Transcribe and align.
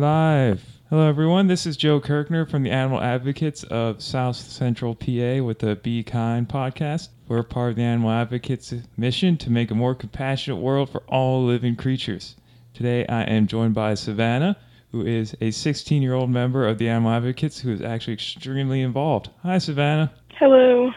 live. 0.00 0.64
Hello, 0.88 1.06
everyone. 1.06 1.46
This 1.46 1.66
is 1.66 1.76
Joe 1.76 2.00
Kirkner 2.00 2.46
from 2.46 2.62
the 2.62 2.70
Animal 2.70 3.02
Advocates 3.02 3.64
of 3.64 4.00
South 4.00 4.34
Central 4.34 4.94
PA 4.94 5.42
with 5.44 5.58
the 5.58 5.78
Be 5.82 6.02
Kind 6.02 6.48
podcast. 6.48 7.10
We're 7.28 7.42
part 7.42 7.72
of 7.72 7.76
the 7.76 7.82
Animal 7.82 8.10
Advocates 8.10 8.72
mission 8.96 9.36
to 9.36 9.50
make 9.50 9.70
a 9.70 9.74
more 9.74 9.94
compassionate 9.94 10.58
world 10.58 10.88
for 10.88 11.02
all 11.06 11.44
living 11.44 11.76
creatures. 11.76 12.36
Today, 12.72 13.04
I 13.08 13.24
am 13.24 13.46
joined 13.46 13.74
by 13.74 13.92
Savannah, 13.92 14.56
who 14.90 15.04
is 15.04 15.36
a 15.42 15.50
16 15.50 16.00
year 16.00 16.14
old 16.14 16.30
member 16.30 16.66
of 16.66 16.78
the 16.78 16.88
Animal 16.88 17.12
Advocates 17.12 17.60
who 17.60 17.70
is 17.70 17.82
actually 17.82 18.14
extremely 18.14 18.80
involved. 18.80 19.28
Hi, 19.42 19.58
Savannah. 19.58 20.10
Hello. 20.38 20.92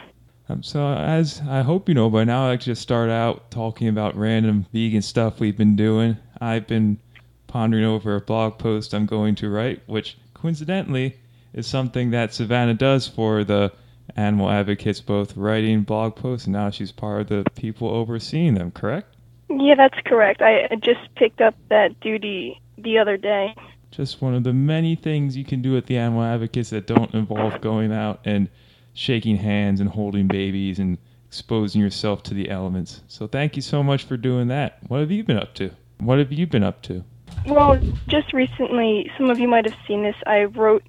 Um, 0.48 0.64
so, 0.64 0.88
as 0.88 1.42
I 1.50 1.62
hope 1.62 1.90
you 1.90 1.96
know 1.96 2.10
by 2.10 2.24
now, 2.24 2.46
I 2.46 2.52
like 2.52 2.62
to 2.62 2.68
just 2.68 2.82
start 2.82 3.10
out 3.10 3.52
talking 3.52 3.90
about 3.90 4.16
random 4.16 4.66
vegan 4.72 5.02
stuff 5.02 5.42
we've 5.42 5.58
been 5.58 5.76
doing. 5.76 6.16
I've 6.40 6.68
been 6.68 7.00
pondering 7.54 7.86
over 7.86 8.16
a 8.16 8.20
blog 8.20 8.58
post 8.58 8.96
I'm 8.96 9.06
going 9.06 9.36
to 9.36 9.48
write, 9.48 9.84
which 9.86 10.18
coincidentally 10.34 11.18
is 11.54 11.68
something 11.68 12.10
that 12.10 12.34
Savannah 12.34 12.74
does 12.74 13.08
for 13.08 13.44
the 13.44 13.72
animal 14.16 14.50
advocates, 14.50 15.00
both 15.00 15.38
writing 15.38 15.84
blog 15.84 16.16
posts 16.16 16.48
and 16.48 16.54
now 16.54 16.72
she's 16.72 16.92
part 16.92 17.22
of 17.22 17.28
the 17.28 17.46
people 17.52 17.90
overseeing 17.90 18.56
them, 18.56 18.72
correct? 18.72 19.16
Yeah, 19.52 19.76
that's 19.76 20.00
correct. 20.04 20.42
I 20.42 20.68
just 20.82 21.02
picked 21.16 21.42
up 21.42 21.54
that 21.70 22.00
duty 22.00 22.60
the 22.80 22.98
other 22.98 23.18
day. 23.18 23.54
Just 23.92 24.20
one 24.20 24.34
of 24.34 24.44
the 24.44 24.52
many 24.52 24.96
things 24.96 25.38
you 25.38 25.46
can 25.46 25.62
do 25.62 25.78
at 25.78 25.86
the 25.86 25.98
animal 25.98 26.24
advocates 26.24 26.72
that 26.72 26.88
don't 26.88 27.14
involve 27.14 27.62
going 27.62 27.94
out 27.94 28.20
and 28.26 28.50
shaking 28.96 29.36
hands 29.38 29.80
and 29.80 29.92
holding 29.92 30.28
babies 30.28 30.80
and 30.80 30.98
exposing 31.28 31.82
yourself 31.82 32.24
to 32.24 32.34
the 32.34 32.50
elements. 32.50 33.02
So 33.08 33.28
thank 33.28 33.56
you 33.56 33.62
so 33.62 33.84
much 33.84 34.06
for 34.06 34.18
doing 34.18 34.48
that. 34.48 34.80
What 34.88 35.02
have 35.02 35.12
you 35.12 35.24
been 35.24 35.38
up 35.38 35.54
to? 35.56 35.70
What 36.00 36.18
have 36.18 36.32
you 36.32 36.48
been 36.48 36.64
up 36.64 36.82
to? 36.84 37.04
Well, 37.46 37.80
just 38.08 38.34
recently, 38.34 39.12
some 39.18 39.30
of 39.30 39.40
you 39.40 39.48
might 39.48 39.66
have 39.66 39.78
seen 39.88 40.04
this. 40.04 40.16
I 40.26 40.44
wrote 40.44 40.84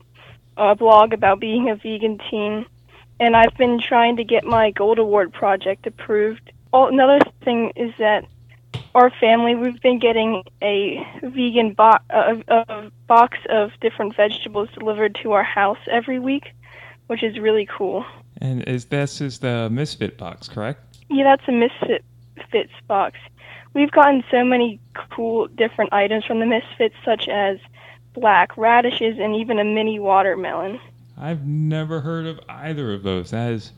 a 0.56 0.74
blog 0.74 1.12
about 1.12 1.40
being 1.40 1.70
a 1.70 1.76
vegan 1.76 2.18
teen, 2.30 2.66
and 3.20 3.36
I've 3.36 3.56
been 3.56 3.80
trying 3.80 4.16
to 4.16 4.24
get 4.24 4.44
my 4.44 4.70
Gold 4.70 4.98
Award 4.98 5.32
project 5.32 5.86
approved. 5.86 6.52
Oh, 6.72 6.86
another 6.86 7.18
thing 7.44 7.72
is 7.76 7.92
that 7.98 8.24
our 8.94 9.10
family, 9.10 9.54
we've 9.54 9.80
been 9.80 9.98
getting 9.98 10.44
a 10.62 11.04
vegan 11.22 11.74
bo- 11.74 11.98
a, 12.10 12.42
a 12.48 12.90
box 13.06 13.38
of 13.50 13.72
different 13.80 14.14
vegetables 14.16 14.68
delivered 14.78 15.18
to 15.22 15.32
our 15.32 15.42
house 15.42 15.78
every 15.90 16.18
week, 16.18 16.52
which 17.08 17.22
is 17.22 17.38
really 17.38 17.66
cool. 17.66 18.04
And 18.40 18.62
is 18.68 18.86
this 18.86 19.20
is 19.20 19.38
the 19.38 19.68
Misfit 19.70 20.18
box, 20.18 20.48
correct? 20.48 20.98
Yeah, 21.10 21.24
that's 21.24 21.48
a 21.48 21.52
Misfit 21.52 22.04
Fits 22.50 22.72
box. 22.86 23.18
We've 23.74 23.90
gotten 23.90 24.22
so 24.30 24.44
many 24.44 24.80
cool 25.10 25.48
different 25.48 25.92
items 25.92 26.24
from 26.24 26.38
the 26.38 26.46
Misfits, 26.46 26.94
such 27.04 27.28
as 27.28 27.58
black 28.14 28.56
radishes 28.56 29.18
and 29.18 29.34
even 29.34 29.58
a 29.58 29.64
mini 29.64 29.98
watermelon. 29.98 30.80
I've 31.18 31.44
never 31.44 32.00
heard 32.00 32.26
of 32.26 32.40
either 32.48 32.94
of 32.94 33.02
those. 33.02 33.32
That 33.32 33.52
is 33.52 33.72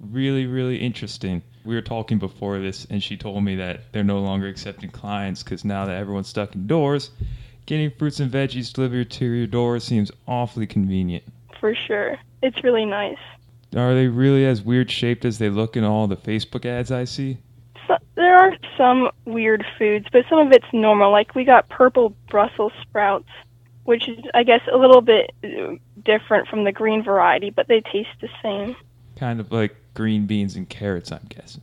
really, 0.00 0.46
really 0.46 0.78
interesting. 0.78 1.42
We 1.64 1.76
were 1.76 1.82
talking 1.82 2.18
before 2.18 2.58
this, 2.58 2.86
and 2.90 3.02
she 3.02 3.16
told 3.16 3.44
me 3.44 3.54
that 3.56 3.92
they're 3.92 4.02
no 4.02 4.20
longer 4.20 4.48
accepting 4.48 4.90
clients 4.90 5.42
because 5.42 5.64
now 5.64 5.86
that 5.86 5.96
everyone's 5.96 6.28
stuck 6.28 6.54
indoors, 6.54 7.10
getting 7.66 7.90
fruits 7.90 8.18
and 8.20 8.32
veggies 8.32 8.72
delivered 8.72 9.10
to 9.12 9.24
your 9.24 9.46
door 9.46 9.78
seems 9.78 10.10
awfully 10.26 10.66
convenient. 10.66 11.22
For 11.60 11.74
sure. 11.74 12.16
It's 12.42 12.64
really 12.64 12.84
nice. 12.84 13.18
Are 13.76 13.94
they 13.94 14.06
really 14.06 14.46
as 14.46 14.62
weird 14.62 14.90
shaped 14.90 15.24
as 15.24 15.38
they 15.38 15.50
look 15.50 15.76
in 15.76 15.84
all 15.84 16.06
the 16.06 16.16
Facebook 16.16 16.64
ads 16.64 16.90
I 16.90 17.04
see? 17.04 17.38
So, 17.88 17.96
there 18.14 18.36
are 18.36 18.52
some 18.76 19.10
weird 19.24 19.64
foods, 19.78 20.06
but 20.12 20.24
some 20.30 20.38
of 20.38 20.52
it's 20.52 20.66
normal. 20.72 21.10
Like 21.10 21.34
we 21.34 21.44
got 21.44 21.68
purple 21.68 22.14
Brussels 22.28 22.72
sprouts, 22.82 23.28
which 23.84 24.08
is, 24.08 24.18
I 24.34 24.42
guess, 24.44 24.60
a 24.72 24.76
little 24.76 25.00
bit 25.00 25.32
uh, 25.42 25.74
different 26.04 26.46
from 26.48 26.64
the 26.64 26.72
green 26.72 27.02
variety, 27.02 27.50
but 27.50 27.66
they 27.66 27.80
taste 27.80 28.10
the 28.20 28.28
same. 28.42 28.76
Kind 29.16 29.40
of 29.40 29.50
like 29.50 29.74
green 29.94 30.26
beans 30.26 30.54
and 30.54 30.68
carrots, 30.68 31.10
I'm 31.10 31.26
guessing. 31.28 31.62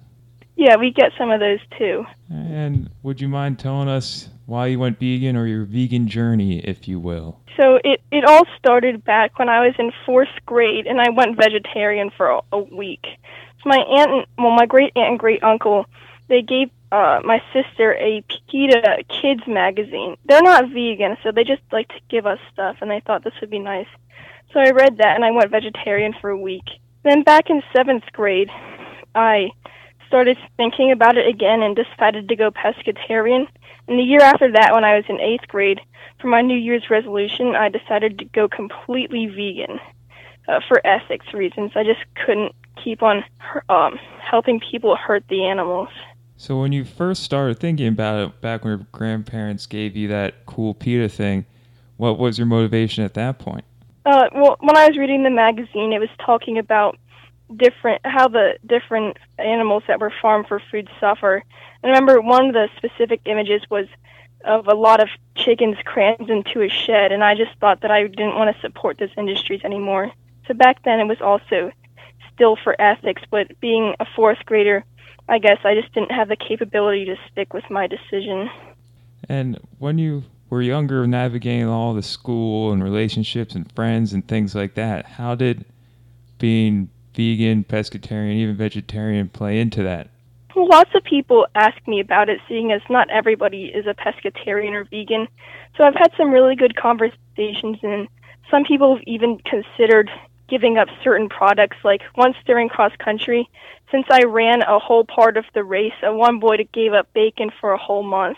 Yeah, 0.58 0.78
we 0.78 0.92
get 0.92 1.12
some 1.18 1.32
of 1.32 1.40
those 1.40 1.60
too. 1.78 2.06
And 2.30 2.90
would 3.04 3.22
you 3.22 3.28
mind 3.28 3.60
telling 3.60 3.90
us 3.90 4.30
why 4.46 4.68
you 4.68 4.80
went 4.80 5.00
vegan 5.00 5.36
or 5.36 5.48
your 5.48 5.66
vegan 5.66 6.08
journey, 6.08 6.60
if 6.60 6.88
you 6.88 7.00
will? 7.00 7.40
So 7.58 7.80
it, 7.84 8.02
it 8.12 8.26
all 8.26 8.44
started 8.58 9.04
back 9.04 9.38
when 9.38 9.50
I 9.50 9.66
was 9.66 9.76
in 9.78 9.92
fourth 10.06 10.30
grade 10.46 10.88
and 10.88 11.00
I 11.00 11.10
went 11.10 11.38
vegetarian 11.38 12.10
for 12.10 12.30
a, 12.30 12.42
a 12.54 12.60
week. 12.60 13.06
So 13.64 13.70
my 13.70 13.78
aunt, 13.78 14.12
and, 14.12 14.26
well, 14.38 14.56
my 14.56 14.66
great 14.66 14.92
aunt 14.96 15.10
and 15.12 15.20
great 15.20 15.44
uncle, 15.44 15.86
they 16.28 16.42
gave 16.42 16.70
uh, 16.92 17.22
my 17.24 17.42
sister 17.54 17.94
a 17.96 18.24
PETA 18.50 19.04
kids 19.10 19.42
magazine. 19.48 20.16
They're 20.26 20.42
not 20.42 20.70
vegan, 20.70 21.18
so 21.24 21.32
they 21.32 21.44
just 21.44 21.62
like 21.72 21.88
to 21.90 22.00
give 22.10 22.26
us 22.26 22.40
stuff, 22.52 22.78
and 22.82 22.90
they 22.90 23.02
thought 23.06 23.24
this 23.24 23.34
would 23.42 23.50
be 23.50 23.60
nice. 23.60 23.88
So 24.54 24.60
I 24.60 24.72
read 24.72 24.98
that 24.98 25.16
and 25.16 25.26
I 25.26 25.32
went 25.32 25.52
vegetarian 25.52 26.14
for 26.22 26.30
a 26.30 26.38
week. 26.38 26.64
Then 27.04 27.24
back 27.24 27.50
in 27.50 27.62
seventh 27.76 28.06
grade, 28.14 28.50
I 29.14 29.50
started 30.08 30.38
thinking 30.56 30.92
about 30.92 31.18
it 31.18 31.28
again 31.28 31.62
and 31.62 31.76
decided 31.76 32.30
to 32.30 32.36
go 32.36 32.52
pescatarian. 32.52 33.48
And 33.88 34.00
the 34.00 34.04
year 34.04 34.22
after 34.22 34.52
that, 34.54 34.74
when 34.74 34.86
I 34.86 34.96
was 34.96 35.04
in 35.10 35.20
eighth 35.20 35.48
grade, 35.48 35.82
for 36.22 36.28
my 36.28 36.42
New 36.42 36.58
Year's 36.58 36.90
resolution, 36.90 37.56
I 37.56 37.70
decided 37.70 38.20
to 38.20 38.26
go 38.26 38.48
completely 38.48 39.28
vegan 39.28 39.80
uh, 40.48 40.62
for 40.68 40.80
ethics 40.88 41.34
reasons. 41.34 41.72
I 41.76 41.84
just 41.84 42.00
couldn't 42.26 42.56
keep 42.82 43.04
on 43.04 43.24
um, 43.68 44.00
helping 44.20 44.60
people 44.60 44.96
hurt 44.96 45.26
the 45.28 45.46
animals. 45.46 45.90
So 46.38 46.60
when 46.60 46.72
you 46.74 46.84
first 46.84 47.24
started 47.24 47.60
thinking 47.60 47.88
about 47.88 48.20
it, 48.20 48.42
back 48.42 48.64
when 48.64 48.78
your 48.78 48.88
grandparents 48.92 49.66
gave 49.66 49.96
you 49.96 50.08
that 50.10 50.46
cool 50.46 50.74
PETA 50.74 51.10
thing, 51.10 51.46
what 51.98 52.20
was 52.20 52.38
your 52.38 52.48
motivation 52.48 53.04
at 53.04 53.14
that 53.14 53.40
point? 53.40 53.64
Uh, 54.06 54.30
well, 54.36 54.58
when 54.60 54.78
I 54.78 54.88
was 54.88 54.98
reading 54.98 55.24
the 55.24 55.30
magazine, 55.30 55.94
it 55.94 56.00
was 56.00 56.10
talking 56.20 56.58
about 56.58 56.98
different 57.56 58.02
how 58.06 58.28
the 58.28 58.58
different 58.66 59.18
animals 59.38 59.84
that 59.88 60.00
were 60.00 60.12
farmed 60.22 60.48
for 60.48 60.62
food 60.72 60.90
suffer. 61.00 61.44
And 61.82 61.92
I 61.92 61.98
remember 61.98 62.22
one 62.22 62.48
of 62.48 62.54
the 62.54 62.70
specific 62.78 63.22
images 63.26 63.62
was 63.70 63.88
of 64.44 64.68
a 64.68 64.76
lot 64.76 65.00
of 65.00 65.10
chickens 65.36 65.78
crammed 65.86 66.30
into 66.30 66.62
a 66.62 66.70
shed, 66.70 67.12
and 67.12 67.24
I 67.24 67.36
just 67.36 67.58
thought 67.60 67.82
that 67.82 67.92
I 67.92 68.08
didn't 68.08 68.36
want 68.36 68.54
to 68.54 68.62
support 68.62 69.00
those 69.00 69.10
industries 69.18 69.62
anymore. 69.64 70.12
So 70.48 70.54
back 70.54 70.84
then, 70.84 71.00
it 71.00 71.06
was 71.06 71.22
also 71.22 71.72
still 72.34 72.56
for 72.56 72.80
ethics, 72.80 73.24
but 73.32 73.60
being 73.60 73.96
a 74.00 74.06
fourth 74.16 74.46
grader, 74.46 74.84
I 75.28 75.40
guess 75.40 75.58
I 75.64 75.74
just 75.74 75.94
didn't 75.94 76.12
have 76.12 76.28
the 76.28 76.36
capability 76.36 77.06
to 77.06 77.16
stick 77.32 77.54
with 77.54 77.64
my 77.70 77.88
decision. 77.88 78.50
And 79.28 79.60
when 79.80 79.98
you 79.98 80.24
were 80.50 80.62
younger, 80.62 81.08
navigating 81.08 81.68
all 81.68 81.94
the 81.94 82.04
school 82.04 82.72
and 82.72 82.84
relationships 82.84 83.56
and 83.56 83.72
friends 83.72 84.14
and 84.14 84.28
things 84.28 84.54
like 84.54 84.76
that, 84.76 85.06
how 85.06 85.36
did 85.36 85.66
being 86.38 86.90
vegan, 87.16 87.64
pescatarian, 87.64 88.36
even 88.36 88.56
vegetarian 88.56 89.30
play 89.30 89.60
into 89.60 89.82
that? 89.84 90.10
Well, 90.56 90.70
lots 90.70 90.92
of 90.96 91.04
people 91.04 91.48
ask 91.56 91.76
me 91.88 92.00
about 92.00 92.30
it, 92.30 92.40
seeing 92.48 92.72
as 92.72 92.82
not 92.90 93.10
everybody 93.10 93.66
is 93.66 93.88
a 93.88 93.94
pescatarian 93.94 94.72
or 94.72 94.86
vegan. 94.86 95.28
So 95.76 95.84
I've 95.84 95.96
had 95.96 96.12
some 96.18 96.32
really 96.32 96.56
good 96.56 96.76
conversations, 96.76 97.78
and 97.82 98.08
some 98.50 98.64
people 98.64 98.96
have 98.96 99.04
even 99.06 99.40
considered 99.40 100.10
giving 100.48 100.78
up 100.78 100.88
certain 101.04 101.30
products. 101.30 101.78
Like 101.84 102.02
once 102.16 102.36
during 102.46 102.70
cross 102.70 102.92
country, 102.98 103.50
since 103.92 104.06
I 104.10 104.24
ran 104.24 104.62
a 104.62 104.80
whole 104.80 105.06
part 105.06 105.38
of 105.38 105.46
the 105.54 105.64
race, 105.64 105.94
a 106.04 106.14
one 106.14 106.40
boy 106.40 106.58
gave 106.74 106.94
up 106.94 107.12
bacon 107.14 107.52
for 107.60 107.74
a 107.74 107.78
whole 107.78 108.04
month 108.04 108.38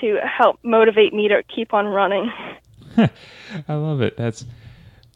to 0.00 0.18
help 0.22 0.58
motivate 0.62 1.14
me 1.14 1.28
to 1.28 1.42
keep 1.44 1.72
on 1.72 1.86
running. 1.86 2.30
I 3.68 3.74
love 3.74 4.00
it. 4.00 4.16
That's 4.16 4.42
a 4.42 4.46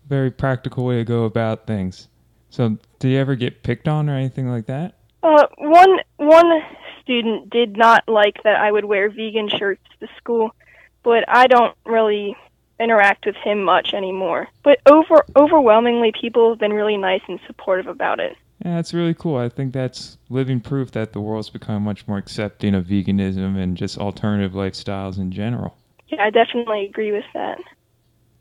very 0.09 0.31
practical 0.31 0.85
way 0.85 0.97
to 0.97 1.05
go 1.05 1.25
about 1.25 1.67
things. 1.67 2.09
So, 2.51 2.77
did 2.99 3.09
you 3.11 3.19
ever 3.19 3.37
get 3.37 3.63
picked 3.63 3.89
on 3.89 4.09
or 4.09 4.17
anything 4.17 4.49
like 4.49 4.67
that? 4.67 4.95
Uh, 5.23 5.47
one 5.59 5.99
one 6.17 6.63
student 7.03 7.51
did 7.51 7.77
not 7.77 8.05
like 8.09 8.43
that 8.45 8.57
I 8.57 8.73
would 8.73 8.85
wear 8.85 9.09
vegan 9.09 9.49
shirts 9.49 9.83
to 10.01 10.09
school, 10.17 10.55
but 11.03 11.25
I 11.29 11.47
don't 11.47 11.77
really 11.85 12.37
interact 12.81 13.27
with 13.27 13.37
him 13.37 13.63
much 13.63 13.95
anymore. 13.95 14.49
But 14.63 14.81
over 14.87 15.25
overwhelmingly, 15.37 16.13
people 16.19 16.51
have 16.51 16.59
been 16.59 16.73
really 16.73 16.97
nice 16.97 17.23
and 17.29 17.39
supportive 17.47 17.87
about 17.87 18.21
it. 18.21 18.37
Yeah, 18.65 18.77
that's 18.77 18.93
really 18.93 19.15
cool. 19.15 19.37
I 19.37 19.49
think 19.49 19.73
that's 19.73 20.19
living 20.29 20.61
proof 20.61 20.91
that 20.93 21.13
the 21.13 21.21
world's 21.21 21.51
become 21.51 21.83
much 21.83 22.07
more 22.07 22.19
accepting 22.19 22.75
of 22.75 22.87
veganism 22.87 23.57
and 23.57 23.77
just 23.77 23.99
alternative 23.99 24.53
lifestyles 24.53 25.19
in 25.19 25.31
general. 25.31 25.77
Yeah, 26.09 26.25
I 26.25 26.31
definitely 26.31 26.85
agree 26.87 27.13
with 27.13 27.25
that. 27.35 27.59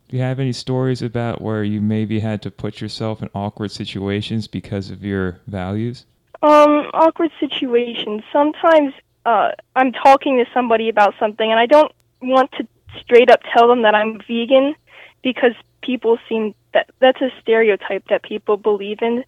Do 0.10 0.18
you 0.18 0.24
have 0.24 0.40
any 0.40 0.54
stories 0.54 1.02
about 1.04 1.40
where 1.40 1.64
you 1.64 1.82
maybe 1.82 2.20
had 2.20 2.42
to 2.42 2.52
put 2.52 2.82
yourself 2.82 3.22
in 3.22 3.30
awkward 3.36 3.72
situations 3.72 4.48
because 4.48 4.90
of 4.90 5.04
your 5.04 5.40
values? 5.46 6.06
Um, 6.42 6.90
awkward 6.94 7.32
situations. 7.40 8.24
Sometimes 8.34 8.94
uh, 9.26 9.52
I'm 9.76 9.92
talking 9.92 10.38
to 10.38 10.46
somebody 10.52 10.90
about 10.90 11.14
something 11.20 11.50
and 11.50 11.60
I 11.60 11.68
don't 11.68 11.92
want 12.22 12.52
to 12.54 12.68
straight 13.02 13.30
up 13.30 13.42
tell 13.54 13.68
them 13.68 13.82
that 13.84 13.96
I'm 13.96 14.20
vegan 14.28 14.76
because 15.24 15.54
people 15.82 16.18
seem 16.28 16.54
that 16.74 16.90
that's 17.00 17.22
a 17.22 17.30
stereotype 17.42 18.08
that 18.10 18.24
people 18.24 18.58
believe 18.58 19.00
in. 19.02 19.24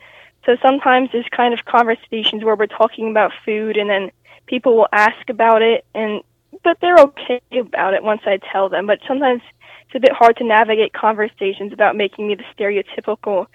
So 0.46 0.58
sometimes 0.62 1.10
there's 1.12 1.28
kind 1.36 1.54
of 1.54 1.66
conversations 1.66 2.44
where 2.44 2.56
we're 2.56 2.68
talking 2.68 3.10
about 3.12 3.32
food 3.46 3.78
and 3.78 3.90
then 3.90 4.12
people 4.48 4.76
will 4.76 4.90
ask 4.92 5.30
about 5.30 5.62
it 5.62 5.86
and 5.94 6.22
but 6.64 6.78
they're 6.82 6.98
okay 6.98 7.42
about 7.58 7.94
it 7.94 8.04
once 8.04 8.22
I 8.26 8.40
tell 8.52 8.70
them. 8.70 8.86
But 8.86 9.00
sometimes 9.08 9.42
it's 9.86 9.96
a 9.96 10.00
bit 10.00 10.12
hard 10.12 10.38
to 10.38 10.44
navigate 10.44 10.94
conversations 10.94 11.74
about 11.74 11.96
making 11.96 12.28
me 12.28 12.36
the 12.36 12.44
stereotypical 12.56 13.48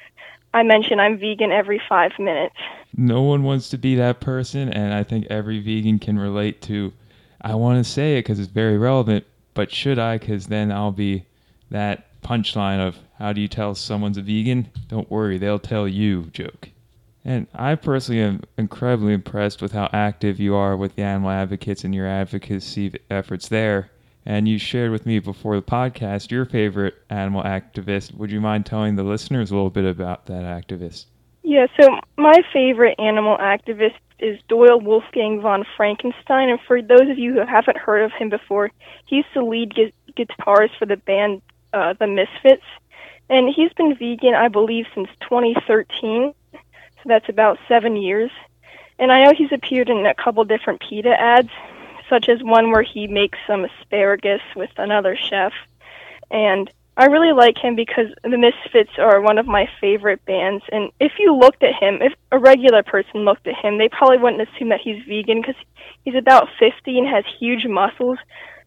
I 0.57 0.63
mention 0.63 0.99
I'm 0.99 1.19
vegan 1.19 1.53
every 1.53 1.81
five 1.87 2.13
minutes. 2.19 2.55
No 2.97 3.21
one 3.21 3.43
wants 3.43 3.69
to 3.71 3.79
be 3.79 3.95
that 3.97 4.21
person, 4.21 4.71
and 4.73 4.95
I 4.95 5.03
think 5.03 5.27
every 5.27 5.61
vegan 5.61 5.99
can 5.99 6.19
relate 6.19 6.63
to. 6.63 6.95
I 7.43 7.55
want 7.57 7.85
to 7.85 7.91
say 7.91 8.17
it 8.17 8.21
because 8.23 8.41
it's 8.41 8.51
very 8.51 8.79
relevant, 8.79 9.27
but 9.57 9.73
should 9.73 9.99
I? 9.99 10.19
Because 10.19 10.47
then 10.47 10.71
I'll 10.71 10.93
be 10.93 11.25
that 11.71 12.23
punchline 12.23 12.79
of 12.79 12.99
how 13.19 13.33
do 13.33 13.41
you 13.41 13.49
tell 13.49 13.75
someone's 13.75 14.19
a 14.19 14.23
vegan? 14.23 14.69
Don't 14.89 15.11
worry, 15.11 15.39
they'll 15.39 15.59
tell 15.59 15.89
you 15.89 16.25
joke. 16.25 16.69
And 17.25 17.49
I 17.55 17.75
personally 17.75 18.21
am 18.21 18.43
incredibly 18.57 19.15
impressed 19.15 19.61
with 19.61 19.73
how 19.73 19.89
active 19.93 20.39
you 20.39 20.55
are 20.55 20.77
with 20.77 20.95
the 20.95 21.03
animal 21.03 21.31
advocates 21.31 21.83
and 21.83 21.95
your 21.95 22.07
advocacy 22.07 22.93
efforts 23.11 23.49
there. 23.49 23.91
And 24.25 24.47
you 24.47 24.59
shared 24.59 24.91
with 24.91 25.07
me 25.07 25.19
before 25.21 25.57
the 25.57 25.63
podcast 25.63 26.31
your 26.31 26.45
favorite 26.45 26.95
animal 27.09 27.43
activist. 27.43 28.15
Would 28.15 28.31
you 28.31 28.41
mind 28.41 28.67
telling 28.67 28.97
the 28.97 29.03
listeners 29.03 29.51
a 29.51 29.55
little 29.55 29.71
bit 29.71 29.85
about 29.85 30.27
that 30.27 30.43
activist? 30.43 31.07
Yeah, 31.49 31.69
so 31.81 32.01
my 32.17 32.43
favorite 32.53 32.97
animal 32.99 33.39
activist 33.39 33.95
is 34.19 34.37
Doyle 34.49 34.81
Wolfgang 34.81 35.41
von 35.41 35.65
Frankenstein. 35.77 36.49
And 36.49 36.59
for 36.67 36.83
those 36.83 37.09
of 37.09 37.21
you 37.21 37.35
who 37.35 37.47
haven't 37.47 37.77
heard 37.79 38.03
of 38.03 38.11
him 38.11 38.31
before, 38.31 38.73
he's 39.05 39.25
the 39.33 39.43
lead 39.43 39.73
gu- 39.73 39.93
guitarist 40.19 40.77
for 40.77 40.87
the 40.87 40.97
band 40.97 41.43
uh, 41.73 41.93
The 42.01 42.09
Misfits. 42.09 42.65
And 43.31 43.49
he's 43.49 43.73
been 43.75 43.95
vegan, 43.95 44.35
I 44.35 44.49
believe, 44.49 44.87
since 44.93 45.07
2013. 45.21 46.35
So 46.53 46.59
that's 47.05 47.29
about 47.29 47.61
seven 47.69 47.95
years. 47.95 48.33
And 48.99 49.13
I 49.13 49.23
know 49.23 49.33
he's 49.33 49.53
appeared 49.53 49.89
in 49.89 50.05
a 50.05 50.15
couple 50.15 50.43
different 50.45 50.81
PETA 50.81 51.15
ads 51.17 51.51
such 52.11 52.29
as 52.29 52.43
one 52.43 52.73
where 52.73 52.83
he 52.83 53.07
makes 53.07 53.39
some 53.47 53.65
asparagus 53.65 54.43
with 54.57 54.71
another 54.79 55.15
chef. 55.15 55.53
And 56.29 56.69
I 56.99 57.07
really 57.07 57.33
like 57.33 57.59
him 57.59 57.77
because 57.77 58.07
the 58.23 58.39
Misfits 58.39 58.99
are 58.99 59.21
one 59.21 59.37
of 59.37 59.47
my 59.47 59.69
favorite 59.81 60.25
bands. 60.25 60.65
And 60.73 60.91
if 60.99 61.13
you 61.19 61.37
looked 61.37 61.63
at 61.63 61.75
him, 61.75 62.01
if 62.01 62.15
a 62.33 62.39
regular 62.39 62.83
person 62.83 63.27
looked 63.27 63.47
at 63.47 63.55
him, 63.55 63.77
they 63.77 63.89
probably 63.89 64.17
wouldn't 64.17 64.49
assume 64.49 64.71
that 64.71 64.81
he's 64.81 65.05
vegan 65.05 65.43
because 65.43 65.57
he's 66.05 66.15
about 66.15 66.49
50 66.59 66.99
and 66.99 67.07
has 67.07 67.25
huge 67.39 67.67
muscles. 67.67 68.19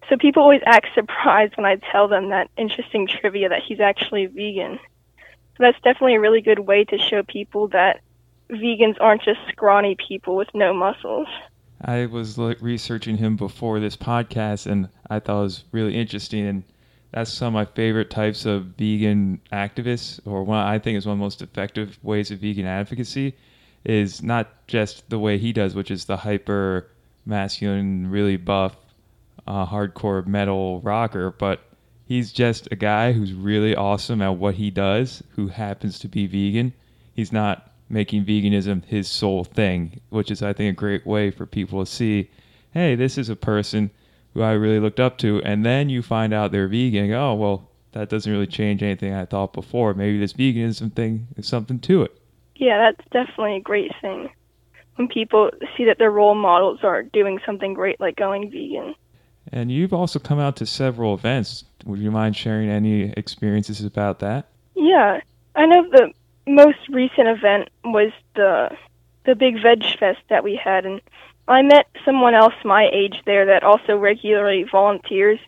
So 0.10 0.18
people 0.18 0.44
always 0.44 0.62
act 0.66 0.88
surprised 0.94 1.58
when 1.58 1.66
I 1.66 1.78
tell 1.92 2.08
them 2.08 2.30
that 2.30 2.52
interesting 2.56 3.08
trivia 3.08 3.50
that 3.50 3.64
he's 3.64 3.80
actually 3.80 4.28
vegan. 4.28 4.80
So 5.18 5.64
that's 5.64 5.82
definitely 5.82 6.16
a 6.16 6.22
really 6.22 6.42
good 6.42 6.60
way 6.60 6.84
to 6.86 7.00
show 7.00 7.24
people 7.24 7.68
that 7.70 8.02
vegans 8.52 8.98
aren't 9.00 9.24
just 9.24 9.40
scrawny 9.50 9.96
people 9.96 10.36
with 10.36 10.50
no 10.54 10.72
muscles. 10.74 11.28
I 11.82 12.06
was 12.06 12.38
researching 12.38 13.18
him 13.18 13.38
before 13.38 13.80
this 13.80 13.96
podcast, 13.96 14.68
and 14.68 14.90
I 15.10 15.20
thought 15.20 15.40
it 15.40 15.44
was 15.44 15.64
really 15.72 15.96
interesting. 15.96 16.46
And 16.46 16.64
that's 17.12 17.32
some 17.32 17.48
of 17.48 17.54
my 17.54 17.66
favorite 17.66 18.10
types 18.10 18.46
of 18.46 18.66
vegan 18.78 19.42
activists, 19.52 20.20
or 20.26 20.44
one 20.44 20.60
I 20.60 20.80
think 20.80 20.98
is 20.98 21.06
one 21.06 21.14
of 21.14 21.20
the 21.20 21.24
most 21.24 21.42
effective 21.42 21.98
ways 22.04 22.32
of 22.32 22.40
vegan 22.40 22.66
advocacy, 22.66 23.36
is 23.84 24.22
not 24.22 24.68
just 24.68 25.10
the 25.10 25.20
way 25.20 25.38
he 25.38 25.54
does, 25.54 25.74
which 25.74 25.90
is 25.90 26.06
the 26.06 26.18
hyper 26.18 26.88
masculine, 27.26 28.10
really 28.10 28.38
buff, 28.38 28.76
uh, 29.48 29.66
hardcore 29.66 30.26
metal 30.28 30.82
rocker, 30.82 31.32
but 31.32 31.62
he's 32.06 32.32
just 32.32 32.68
a 32.72 32.76
guy 32.76 33.12
who's 33.12 33.34
really 33.34 33.76
awesome 33.76 34.22
at 34.22 34.36
what 34.36 34.56
he 34.56 34.70
does, 34.70 35.24
who 35.30 35.48
happens 35.48 36.00
to 36.00 36.08
be 36.08 36.28
vegan. 36.28 36.74
He's 37.14 37.32
not 37.32 37.72
making 37.90 38.26
veganism 38.26 38.86
his 38.86 39.08
sole 39.08 39.44
thing, 39.44 40.00
which 40.10 40.30
is, 40.30 40.44
I 40.44 40.54
think, 40.54 40.78
a 40.78 40.80
great 40.80 41.08
way 41.08 41.32
for 41.32 41.46
people 41.46 41.84
to 41.84 41.92
see, 41.92 42.30
hey, 42.72 42.96
this 42.96 43.18
is 43.18 43.30
a 43.30 43.36
person 43.36 43.90
who 44.40 44.44
I 44.46 44.54
really 44.54 44.80
looked 44.80 45.00
up 45.00 45.18
to. 45.20 45.42
And 45.44 45.66
then 45.66 45.90
you 45.90 46.02
find 46.02 46.34
out 46.34 46.52
they're 46.52 46.68
vegan. 46.68 47.12
oh, 47.14 47.36
well, 47.36 47.70
that 47.92 48.10
doesn't 48.10 48.32
really 48.32 48.48
change 48.48 48.82
anything 48.82 49.14
I 49.14 49.26
thought 49.26 49.54
before. 49.54 49.94
Maybe 49.94 50.18
this 50.18 50.34
veganism 50.34 50.94
thing 50.94 51.28
is 51.36 51.48
something 51.48 51.80
to 51.80 52.04
it. 52.04 52.18
Yeah, 52.56 52.78
that's 52.78 53.08
definitely 53.12 53.58
a 53.58 53.62
great 53.62 53.92
thing. 54.02 54.30
When 54.96 55.08
people 55.08 55.50
see 55.78 55.86
that 55.86 55.98
their 55.98 56.12
role 56.12 56.36
models 56.36 56.80
are 56.84 57.04
doing 57.04 57.40
something 57.46 57.74
great 57.74 58.00
like 58.00 58.16
going 58.16 58.50
vegan. 58.52 58.96
And 59.52 59.72
you've 59.72 59.94
also 59.94 60.20
come 60.20 60.40
out 60.40 60.56
to 60.58 60.66
several 60.66 61.14
events. 61.14 61.66
Would 61.86 62.00
you 62.00 62.12
mind 62.12 62.36
sharing 62.36 62.70
any 62.70 63.12
experiences 63.14 63.84
about 63.84 64.20
that? 64.20 64.48
Yeah. 64.76 65.22
I 65.56 65.66
know 65.66 65.90
the 65.90 66.12
most 66.48 66.78
recent 66.90 67.28
event 67.28 67.70
was 67.84 68.12
the 68.36 68.70
the 69.26 69.36
big 69.36 69.62
veg 69.62 69.84
fest 70.00 70.20
that 70.30 70.44
we 70.44 70.56
had 70.56 70.86
and 70.86 71.02
I 71.50 71.64
met 71.64 71.88
someone 72.06 72.36
else 72.36 72.54
my 72.64 72.90
age 72.94 73.22
there 73.26 73.48
that 73.48 73.64
also 73.64 73.98
regularly 73.98 74.66
volunteers 74.72 75.40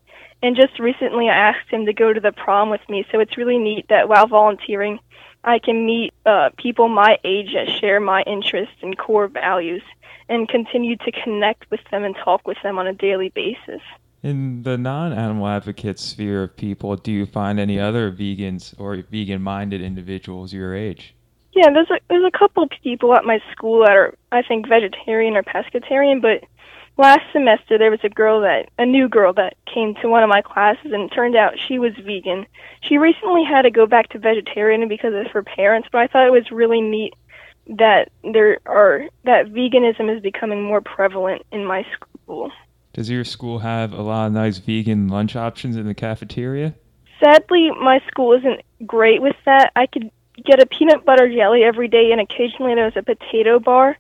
and 0.44 0.56
just 0.56 0.80
recently 0.80 1.30
I 1.30 1.36
asked 1.36 1.70
him 1.70 1.86
to 1.86 1.94
go 1.94 2.12
to 2.12 2.20
the 2.20 2.32
prom 2.32 2.70
with 2.70 2.82
me 2.90 3.06
so 3.12 3.20
it's 3.20 3.38
really 3.38 3.58
neat 3.58 3.88
that 3.90 4.10
while 4.10 4.28
volunteering 4.28 5.00
I 5.44 5.60
can 5.60 5.86
meet 5.86 6.14
uh, 6.26 6.50
people 6.58 6.88
my 6.88 7.18
age 7.24 7.54
that 7.54 7.70
share 7.80 8.00
my 8.00 8.24
interests 8.24 8.76
and 8.82 8.98
core 8.98 9.28
values 9.28 9.84
and 10.30 10.48
continue 10.48 10.96
to 10.98 11.12
connect 11.12 11.70
with 11.70 11.82
them 11.92 12.04
and 12.04 12.16
talk 12.16 12.48
with 12.48 12.58
them 12.64 12.80
on 12.80 12.88
a 12.88 12.94
daily 12.94 13.30
basis. 13.30 13.82
In 14.24 14.62
the 14.62 14.78
non-animal 14.78 15.48
advocate 15.48 15.98
sphere 15.98 16.44
of 16.44 16.56
people, 16.56 16.96
do 16.96 17.12
you 17.12 17.26
find 17.26 17.60
any 17.60 17.80
other 17.80 18.12
vegans 18.12 18.80
or 18.80 18.96
vegan-minded 18.98 19.82
individuals 19.82 20.54
your 20.54 20.76
age? 20.76 21.16
Yeah, 21.54 21.70
there's 21.72 21.90
a 21.90 22.00
there's 22.10 22.26
a 22.26 22.38
couple 22.38 22.68
people 22.84 23.14
at 23.14 23.26
my 23.26 23.40
school 23.52 23.82
that 23.82 23.92
are 23.92 24.16
I 24.32 24.42
think 24.42 24.68
vegetarian 24.68 25.36
or 25.36 25.44
pescatarian, 25.44 26.22
but 26.22 26.44
last 26.98 27.22
semester 27.34 27.78
there 27.78 27.92
was 27.92 28.00
a 28.04 28.10
girl 28.10 28.42
that 28.42 28.70
a 28.78 28.86
new 28.86 29.10
girl 29.10 29.34
that 29.34 29.56
came 29.72 29.96
to 29.96 30.08
one 30.08 30.24
of 30.24 30.30
my 30.30 30.42
classes 30.42 30.92
and 30.92 31.04
it 31.04 31.16
turned 31.16 31.36
out 31.36 31.60
she 31.68 31.80
was 31.80 31.94
vegan. 32.06 32.46
She 32.82 32.98
recently 32.98 33.44
had 33.44 33.64
to 33.64 33.72
go 33.72 33.86
back 33.86 34.10
to 34.10 34.20
vegetarian 34.20 34.88
because 34.88 35.14
of 35.14 35.32
her 35.32 35.44
parents, 35.44 35.90
but 35.92 36.00
I 36.00 36.08
thought 36.08 36.28
it 36.28 36.32
was 36.32 36.52
really 36.52 36.82
neat 36.82 37.14
that 37.68 38.12
there 38.24 38.60
are 38.66 39.06
that 39.26 39.48
veganism 39.48 40.16
is 40.16 40.22
becoming 40.22 40.64
more 40.64 40.82
prevalent 40.82 41.44
in 41.52 41.66
my 41.66 41.86
school. 41.94 42.52
Does 42.94 43.10
your 43.10 43.24
school 43.24 43.60
have 43.60 43.94
a 43.94 44.02
lot 44.02 44.28
of 44.28 44.34
nice 44.34 44.58
vegan 44.58 45.08
lunch 45.08 45.36
options 45.36 45.78
in 45.78 45.86
the 45.86 45.94
cafeteria? 45.94 46.76
Sadly, 47.24 47.70
my 47.80 48.02
school 48.08 48.34
isn't 48.34 48.62
great 48.86 49.22
with 49.22 49.36
that. 49.46 49.72
I 49.76 49.86
could 49.86 50.12
get 50.44 50.62
a 50.62 50.66
peanut 50.66 51.06
butter 51.06 51.28
jelly 51.30 51.64
every 51.64 51.88
day, 51.88 52.12
and 52.12 52.22
occasionally 52.22 52.76
there 52.76 52.86
was 52.86 52.98
a 52.98 53.04
potato 53.04 53.60
bar. 53.60 53.98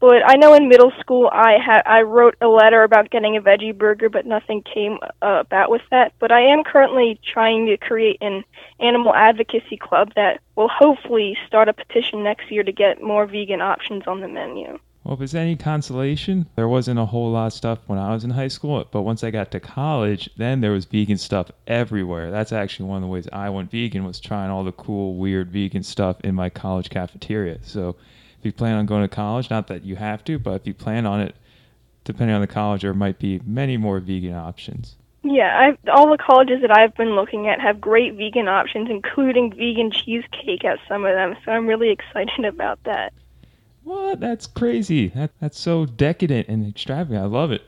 But 0.00 0.22
I 0.24 0.36
know 0.36 0.54
in 0.54 0.68
middle 0.68 0.92
school 1.00 1.28
I 1.32 1.58
had 1.58 1.82
I 1.84 2.02
wrote 2.02 2.36
a 2.40 2.46
letter 2.46 2.84
about 2.84 3.10
getting 3.10 3.36
a 3.36 3.40
veggie 3.40 3.76
burger, 3.76 4.08
but 4.08 4.26
nothing 4.26 4.62
came 4.62 4.98
uh, 5.20 5.42
about 5.46 5.70
with 5.70 5.82
that. 5.90 6.12
But 6.20 6.30
I 6.30 6.40
am 6.40 6.62
currently 6.62 7.18
trying 7.24 7.66
to 7.66 7.76
create 7.76 8.18
an 8.20 8.44
animal 8.78 9.12
advocacy 9.12 9.76
club 9.76 10.12
that 10.14 10.40
will 10.54 10.68
hopefully 10.68 11.36
start 11.46 11.68
a 11.68 11.72
petition 11.72 12.22
next 12.22 12.50
year 12.50 12.62
to 12.62 12.72
get 12.72 13.02
more 13.02 13.26
vegan 13.26 13.60
options 13.60 14.06
on 14.06 14.20
the 14.20 14.28
menu. 14.28 14.78
Well, 15.08 15.16
if 15.16 15.22
it's 15.22 15.32
any 15.32 15.56
consolation, 15.56 16.50
there 16.54 16.68
wasn't 16.68 17.00
a 17.00 17.06
whole 17.06 17.30
lot 17.30 17.46
of 17.46 17.52
stuff 17.54 17.78
when 17.86 17.98
I 17.98 18.12
was 18.12 18.24
in 18.24 18.30
high 18.30 18.48
school, 18.48 18.86
but 18.90 19.00
once 19.00 19.24
I 19.24 19.30
got 19.30 19.50
to 19.52 19.58
college, 19.58 20.28
then 20.36 20.60
there 20.60 20.72
was 20.72 20.84
vegan 20.84 21.16
stuff 21.16 21.50
everywhere. 21.66 22.30
That's 22.30 22.52
actually 22.52 22.90
one 22.90 22.98
of 22.98 23.02
the 23.04 23.08
ways 23.08 23.26
I 23.32 23.48
went 23.48 23.70
vegan 23.70 24.04
was 24.04 24.20
trying 24.20 24.50
all 24.50 24.64
the 24.64 24.72
cool, 24.72 25.14
weird 25.14 25.50
vegan 25.50 25.82
stuff 25.82 26.20
in 26.24 26.34
my 26.34 26.50
college 26.50 26.90
cafeteria. 26.90 27.58
So 27.62 27.96
if 28.38 28.44
you 28.44 28.52
plan 28.52 28.74
on 28.74 28.84
going 28.84 29.00
to 29.00 29.08
college, 29.08 29.48
not 29.48 29.66
that 29.68 29.82
you 29.82 29.96
have 29.96 30.24
to, 30.24 30.38
but 30.38 30.60
if 30.60 30.66
you 30.66 30.74
plan 30.74 31.06
on 31.06 31.22
it, 31.22 31.34
depending 32.04 32.34
on 32.34 32.42
the 32.42 32.46
college, 32.46 32.82
there 32.82 32.92
might 32.92 33.18
be 33.18 33.40
many 33.46 33.78
more 33.78 34.00
vegan 34.00 34.34
options. 34.34 34.96
Yeah, 35.22 35.58
I've, 35.58 35.78
all 35.88 36.10
the 36.10 36.18
colleges 36.18 36.60
that 36.60 36.76
I've 36.76 36.94
been 36.96 37.16
looking 37.16 37.48
at 37.48 37.62
have 37.62 37.80
great 37.80 38.12
vegan 38.12 38.46
options, 38.46 38.90
including 38.90 39.54
vegan 39.54 39.90
cheesecake 39.90 40.66
at 40.66 40.78
some 40.86 41.06
of 41.06 41.14
them. 41.14 41.34
So 41.46 41.52
I'm 41.52 41.66
really 41.66 41.88
excited 41.98 42.44
about 42.44 42.84
that. 42.84 43.14
What? 43.88 44.20
That's 44.20 44.46
crazy. 44.46 45.08
That, 45.08 45.30
that's 45.40 45.58
so 45.58 45.86
decadent 45.86 46.48
and 46.48 46.68
extravagant. 46.68 47.22
I 47.22 47.26
love 47.26 47.50
it. 47.50 47.62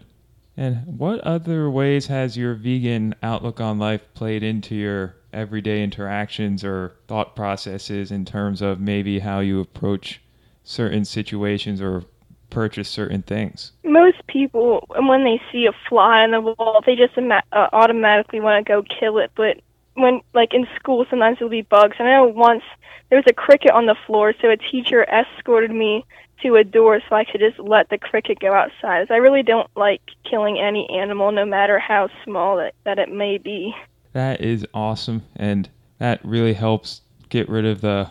And 0.54 0.98
what 0.98 1.20
other 1.20 1.70
ways 1.70 2.08
has 2.08 2.36
your 2.36 2.52
vegan 2.52 3.14
outlook 3.22 3.58
on 3.58 3.78
life 3.78 4.02
played 4.12 4.42
into 4.42 4.74
your 4.74 5.14
everyday 5.32 5.82
interactions 5.82 6.62
or 6.62 6.94
thought 7.08 7.34
processes 7.34 8.10
in 8.10 8.26
terms 8.26 8.60
of 8.60 8.80
maybe 8.80 9.20
how 9.20 9.40
you 9.40 9.60
approach 9.60 10.20
certain 10.62 11.06
situations 11.06 11.80
or 11.80 12.04
purchase 12.50 12.90
certain 12.90 13.22
things? 13.22 13.72
Most 13.82 14.18
people, 14.26 14.86
when 14.94 15.24
they 15.24 15.40
see 15.50 15.64
a 15.64 15.72
fly 15.88 16.20
on 16.20 16.32
the 16.32 16.40
wall, 16.42 16.82
they 16.84 16.96
just 16.96 17.16
uh, 17.16 17.40
automatically 17.72 18.40
want 18.40 18.66
to 18.66 18.70
go 18.70 18.82
kill 18.82 19.16
it. 19.16 19.30
But 19.34 19.62
when, 19.94 20.20
like 20.34 20.54
in 20.54 20.66
school, 20.76 21.04
sometimes 21.08 21.38
there'll 21.38 21.50
be 21.50 21.62
bugs. 21.62 21.96
And 21.98 22.08
I 22.08 22.12
know 22.12 22.26
once 22.26 22.62
there 23.08 23.18
was 23.18 23.26
a 23.28 23.32
cricket 23.32 23.72
on 23.72 23.86
the 23.86 23.96
floor, 24.06 24.34
so 24.40 24.50
a 24.50 24.56
teacher 24.56 25.04
escorted 25.04 25.70
me 25.70 26.04
to 26.42 26.56
a 26.56 26.64
door 26.64 27.00
so 27.08 27.16
I 27.16 27.24
could 27.24 27.40
just 27.40 27.58
let 27.58 27.90
the 27.90 27.98
cricket 27.98 28.40
go 28.40 28.52
outside. 28.52 29.10
I 29.10 29.16
really 29.16 29.42
don't 29.42 29.68
like 29.76 30.00
killing 30.24 30.58
any 30.58 30.88
animal, 30.88 31.32
no 31.32 31.44
matter 31.44 31.78
how 31.78 32.08
small 32.24 32.58
it, 32.60 32.74
that 32.84 32.98
it 32.98 33.12
may 33.12 33.36
be. 33.36 33.74
That 34.12 34.40
is 34.40 34.66
awesome, 34.72 35.22
and 35.36 35.68
that 35.98 36.24
really 36.24 36.54
helps 36.54 37.02
get 37.28 37.48
rid 37.48 37.66
of 37.66 37.80
the 37.80 38.10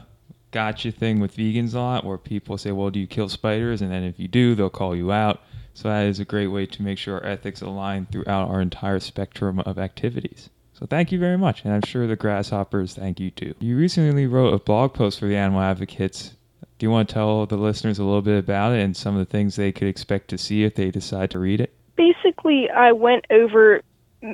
gotcha 0.51 0.91
thing 0.91 1.19
with 1.19 1.35
vegans 1.35 1.73
a 1.73 1.79
lot, 1.79 2.05
where 2.05 2.17
people 2.17 2.57
say, 2.57 2.71
"Well, 2.71 2.89
do 2.89 2.99
you 2.99 3.07
kill 3.07 3.29
spiders?" 3.29 3.81
And 3.81 3.91
then 3.91 4.03
if 4.03 4.19
you 4.19 4.27
do, 4.27 4.55
they'll 4.55 4.69
call 4.69 4.95
you 4.95 5.11
out. 5.11 5.41
So 5.73 5.89
that 5.89 6.05
is 6.05 6.19
a 6.19 6.25
great 6.25 6.47
way 6.47 6.65
to 6.65 6.83
make 6.83 6.97
sure 6.97 7.15
our 7.15 7.25
ethics 7.25 7.61
align 7.61 8.05
throughout 8.05 8.49
our 8.49 8.61
entire 8.61 8.99
spectrum 8.99 9.59
of 9.59 9.79
activities. 9.79 10.49
So 10.79 10.85
thank 10.85 11.11
you 11.11 11.19
very 11.19 11.37
much, 11.37 11.65
and 11.65 11.73
I'm 11.73 11.81
sure 11.81 12.07
the 12.07 12.15
grasshoppers 12.15 12.93
thank 12.93 13.19
you 13.19 13.31
too. 13.31 13.53
You 13.59 13.75
recently 13.75 14.27
wrote 14.27 14.53
a 14.53 14.59
blog 14.59 14.93
post 14.93 15.19
for 15.19 15.25
the 15.25 15.35
Animal 15.35 15.59
Advocates. 15.59 16.35
Do 16.77 16.85
you 16.85 16.89
want 16.89 17.09
to 17.09 17.13
tell 17.13 17.45
the 17.45 17.57
listeners 17.57 17.99
a 17.99 18.05
little 18.05 18.21
bit 18.21 18.39
about 18.39 18.71
it 18.71 18.79
and 18.79 18.95
some 18.95 19.17
of 19.17 19.19
the 19.19 19.29
things 19.29 19.57
they 19.57 19.73
could 19.73 19.89
expect 19.89 20.29
to 20.29 20.37
see 20.37 20.63
if 20.63 20.75
they 20.75 20.89
decide 20.89 21.31
to 21.31 21.39
read 21.39 21.59
it? 21.59 21.73
Basically, 21.97 22.69
I 22.69 22.93
went 22.93 23.25
over 23.29 23.81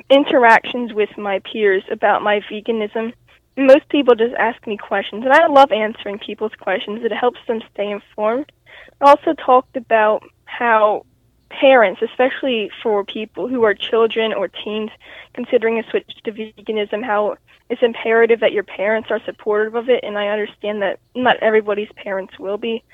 interactions 0.08 0.92
with 0.92 1.10
my 1.18 1.40
peers 1.40 1.82
about 1.90 2.22
my 2.22 2.40
veganism. 2.48 3.12
Most 3.56 3.88
people 3.88 4.14
just 4.14 4.36
ask 4.36 4.64
me 4.68 4.76
questions, 4.76 5.24
and 5.24 5.32
I 5.32 5.48
love 5.48 5.72
answering 5.72 6.20
people's 6.20 6.54
questions. 6.60 7.04
It 7.04 7.12
helps 7.12 7.40
them 7.48 7.60
stay 7.72 7.90
informed. 7.90 8.52
I 9.00 9.10
also 9.10 9.34
talked 9.34 9.76
about 9.76 10.22
how 10.44 11.06
parents, 11.50 12.02
especially 12.02 12.70
for 12.82 13.04
people 13.04 13.48
who 13.48 13.62
are 13.64 13.74
children 13.74 14.32
or 14.32 14.48
teens 14.48 14.90
considering 15.34 15.78
a 15.78 15.90
switch 15.90 16.10
to 16.24 16.32
veganism, 16.32 17.04
how 17.04 17.36
it's 17.68 17.82
imperative 17.82 18.40
that 18.40 18.52
your 18.52 18.62
parents 18.62 19.10
are 19.10 19.20
supportive 19.24 19.74
of 19.74 19.88
it. 19.88 20.04
And 20.04 20.18
I 20.18 20.28
understand 20.28 20.82
that 20.82 20.98
not 21.14 21.36
everybody's 21.42 21.90
parents 21.96 22.38
will 22.38 22.58
be. 22.58 22.84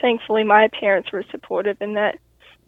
Thankfully, 0.00 0.44
my 0.44 0.68
parents 0.68 1.12
were 1.12 1.24
supportive 1.30 1.76
in 1.80 1.94
that. 1.94 2.18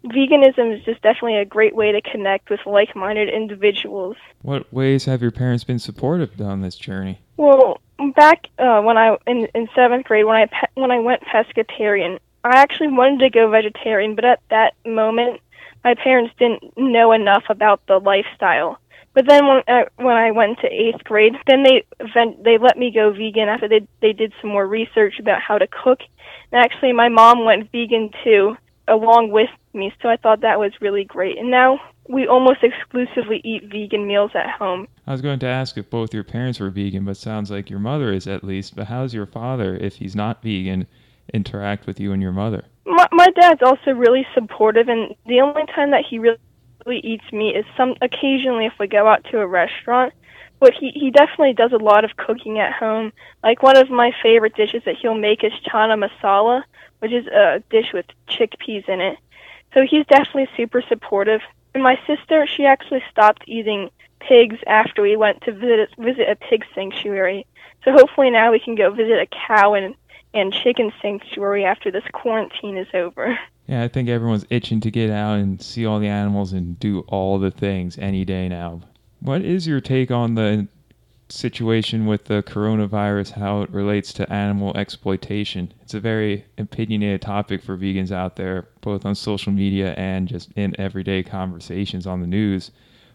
Veganism 0.04 0.76
is 0.76 0.84
just 0.84 1.00
definitely 1.02 1.36
a 1.36 1.44
great 1.44 1.76
way 1.76 1.92
to 1.92 2.00
connect 2.02 2.50
with 2.50 2.58
like-minded 2.66 3.28
individuals. 3.28 4.16
What 4.42 4.72
ways 4.72 5.04
have 5.04 5.22
your 5.22 5.30
parents 5.30 5.62
been 5.62 5.78
supportive 5.78 6.40
on 6.40 6.60
this 6.60 6.74
journey? 6.74 7.20
Well, 7.36 7.80
back 8.16 8.48
uh, 8.58 8.82
when 8.82 8.98
I 8.98 9.16
in 9.28 9.46
in 9.54 9.68
seventh 9.76 10.06
grade, 10.06 10.24
when 10.24 10.34
I 10.34 10.46
pe- 10.46 10.72
when 10.74 10.90
I 10.90 10.98
went 10.98 11.22
pescatarian, 11.22 12.18
I 12.44 12.56
actually 12.56 12.88
wanted 12.88 13.20
to 13.20 13.30
go 13.30 13.50
vegetarian, 13.50 14.14
but 14.14 14.24
at 14.24 14.40
that 14.50 14.74
moment, 14.84 15.40
my 15.84 15.94
parents 15.94 16.34
didn't 16.38 16.76
know 16.76 17.12
enough 17.12 17.44
about 17.48 17.86
the 17.86 17.98
lifestyle. 17.98 18.78
But 19.14 19.26
then 19.28 19.46
when 19.46 19.62
I, 19.68 19.86
when 19.96 20.16
I 20.16 20.30
went 20.30 20.60
to 20.60 20.68
eighth 20.68 21.04
grade, 21.04 21.34
then 21.46 21.62
they 21.64 21.84
they 22.42 22.58
let 22.58 22.78
me 22.78 22.90
go 22.90 23.12
vegan 23.12 23.48
after 23.48 23.68
they 23.68 23.86
they 24.00 24.12
did 24.12 24.32
some 24.40 24.50
more 24.50 24.66
research 24.66 25.18
about 25.18 25.42
how 25.42 25.58
to 25.58 25.66
cook. 25.66 26.00
And 26.50 26.64
actually, 26.64 26.92
my 26.92 27.08
mom 27.08 27.44
went 27.44 27.70
vegan 27.70 28.10
too, 28.24 28.56
along 28.88 29.30
with 29.30 29.50
me. 29.74 29.92
So 30.00 30.08
I 30.08 30.16
thought 30.16 30.40
that 30.40 30.58
was 30.58 30.72
really 30.80 31.04
great. 31.04 31.38
And 31.38 31.50
now 31.50 31.78
we 32.08 32.26
almost 32.26 32.62
exclusively 32.62 33.40
eat 33.44 33.64
vegan 33.64 34.06
meals 34.06 34.32
at 34.34 34.50
home. 34.50 34.88
I 35.06 35.12
was 35.12 35.20
going 35.20 35.38
to 35.40 35.46
ask 35.46 35.76
if 35.76 35.90
both 35.90 36.14
your 36.14 36.24
parents 36.24 36.58
were 36.58 36.70
vegan, 36.70 37.04
but 37.04 37.16
sounds 37.16 37.50
like 37.50 37.70
your 37.70 37.78
mother 37.78 38.12
is 38.12 38.26
at 38.26 38.42
least. 38.42 38.74
But 38.74 38.86
how's 38.86 39.14
your 39.14 39.26
father 39.26 39.76
if 39.76 39.96
he's 39.96 40.16
not 40.16 40.42
vegan? 40.42 40.86
Interact 41.32 41.86
with 41.86 42.00
you 42.00 42.12
and 42.12 42.22
your 42.22 42.32
mother? 42.32 42.64
My, 42.84 43.08
my 43.12 43.28
dad's 43.30 43.62
also 43.62 43.92
really 43.92 44.26
supportive, 44.34 44.88
and 44.88 45.14
the 45.26 45.40
only 45.40 45.64
time 45.74 45.90
that 45.92 46.04
he 46.08 46.18
really, 46.18 46.38
eats 46.86 47.24
meat 47.32 47.54
is 47.54 47.64
some 47.76 47.94
occasionally 48.02 48.66
if 48.66 48.72
we 48.80 48.88
go 48.88 49.06
out 49.06 49.24
to 49.30 49.40
a 49.40 49.46
restaurant. 49.46 50.12
But 50.58 50.74
he 50.74 50.90
he 50.90 51.10
definitely 51.10 51.54
does 51.54 51.72
a 51.72 51.76
lot 51.76 52.04
of 52.04 52.16
cooking 52.16 52.58
at 52.58 52.72
home. 52.72 53.12
Like 53.42 53.62
one 53.62 53.76
of 53.76 53.90
my 53.90 54.12
favorite 54.22 54.54
dishes 54.54 54.82
that 54.84 54.96
he'll 54.96 55.14
make 55.14 55.42
is 55.44 55.52
chana 55.66 55.96
masala, 55.96 56.62
which 57.00 57.12
is 57.12 57.26
a 57.26 57.62
dish 57.70 57.92
with 57.92 58.06
chickpeas 58.28 58.88
in 58.88 59.00
it. 59.00 59.18
So 59.74 59.82
he's 59.88 60.06
definitely 60.06 60.48
super 60.56 60.82
supportive. 60.88 61.40
And 61.74 61.82
my 61.82 61.98
sister, 62.06 62.46
she 62.46 62.64
actually 62.64 63.02
stopped 63.10 63.44
eating 63.46 63.90
pigs 64.20 64.56
after 64.66 65.02
we 65.02 65.16
went 65.16 65.40
to 65.42 65.52
visit 65.52 65.90
visit 65.98 66.28
a 66.28 66.36
pig 66.36 66.64
sanctuary. 66.74 67.46
So 67.84 67.92
hopefully 67.92 68.30
now 68.30 68.52
we 68.52 68.60
can 68.60 68.74
go 68.74 68.90
visit 68.90 69.18
a 69.18 69.26
cow 69.26 69.74
and 69.74 69.94
and 70.34 70.52
chicken 70.52 70.92
sanctuary 71.00 71.64
after 71.64 71.90
this 71.90 72.04
quarantine 72.12 72.76
is 72.76 72.88
over. 72.94 73.38
Yeah, 73.66 73.82
I 73.82 73.88
think 73.88 74.08
everyone's 74.08 74.46
itching 74.50 74.80
to 74.80 74.90
get 74.90 75.10
out 75.10 75.38
and 75.38 75.62
see 75.62 75.86
all 75.86 76.00
the 76.00 76.08
animals 76.08 76.52
and 76.52 76.78
do 76.78 77.00
all 77.08 77.38
the 77.38 77.50
things 77.50 77.96
any 77.98 78.24
day 78.24 78.48
now. 78.48 78.80
What 79.20 79.42
is 79.42 79.66
your 79.66 79.80
take 79.80 80.10
on 80.10 80.34
the 80.34 80.66
situation 81.28 82.06
with 82.06 82.24
the 82.24 82.42
coronavirus, 82.42 83.32
how 83.32 83.62
it 83.62 83.70
relates 83.70 84.12
to 84.14 84.32
animal 84.32 84.76
exploitation? 84.76 85.72
It's 85.80 85.94
a 85.94 86.00
very 86.00 86.44
opinionated 86.58 87.22
topic 87.22 87.62
for 87.62 87.76
vegans 87.76 88.10
out 88.10 88.36
there, 88.36 88.68
both 88.80 89.06
on 89.06 89.14
social 89.14 89.52
media 89.52 89.94
and 89.94 90.26
just 90.28 90.50
in 90.56 90.78
everyday 90.78 91.22
conversations 91.22 92.06
on 92.06 92.20
the 92.20 92.26
news. 92.26 92.72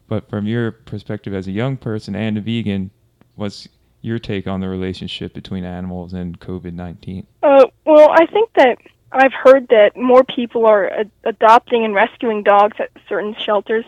But 0.07 0.29
from 0.29 0.47
your 0.47 0.71
perspective 0.71 1.33
as 1.33 1.47
a 1.47 1.51
young 1.51 1.75
person 1.75 2.15
and 2.15 2.37
a 2.37 2.41
vegan, 2.41 2.91
what's 3.35 3.67
your 4.07 4.19
take 4.19 4.47
on 4.47 4.59
the 4.61 4.67
relationship 4.67 5.33
between 5.33 5.63
animals 5.63 6.13
and 6.13 6.39
COVID 6.39 6.73
19? 6.73 7.27
Uh, 7.43 7.65
well, 7.85 8.09
I 8.11 8.25
think 8.25 8.49
that 8.55 8.77
I've 9.11 9.33
heard 9.33 9.67
that 9.69 9.95
more 9.95 10.23
people 10.23 10.65
are 10.65 10.89
ad- 10.89 11.11
adopting 11.23 11.85
and 11.85 11.93
rescuing 11.93 12.43
dogs 12.43 12.77
at 12.79 12.89
certain 13.07 13.35
shelters. 13.39 13.85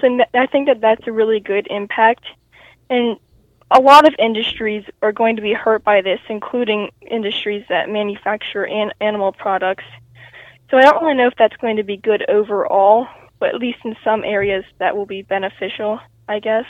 So 0.00 0.18
I 0.34 0.46
think 0.46 0.68
that 0.68 0.80
that's 0.80 1.06
a 1.06 1.12
really 1.12 1.40
good 1.40 1.66
impact. 1.70 2.24
And 2.88 3.18
a 3.70 3.80
lot 3.80 4.06
of 4.06 4.14
industries 4.18 4.84
are 5.00 5.12
going 5.12 5.36
to 5.36 5.42
be 5.42 5.52
hurt 5.52 5.84
by 5.84 6.02
this, 6.02 6.20
including 6.28 6.90
industries 7.00 7.64
that 7.68 7.88
manufacture 7.88 8.66
an- 8.66 8.92
animal 9.00 9.32
products. 9.32 9.84
So 10.70 10.78
I 10.78 10.82
don't 10.82 11.02
really 11.02 11.16
know 11.16 11.26
if 11.26 11.34
that's 11.38 11.56
going 11.56 11.76
to 11.76 11.82
be 11.82 11.96
good 11.96 12.28
overall, 12.28 13.06
but 13.38 13.50
at 13.50 13.56
least 13.56 13.78
in 13.84 13.96
some 14.04 14.24
areas 14.24 14.64
that 14.78 14.96
will 14.96 15.06
be 15.06 15.22
beneficial, 15.22 16.00
I 16.28 16.38
guess. 16.40 16.66